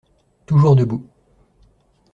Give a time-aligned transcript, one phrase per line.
[0.47, 1.07] Toujours debout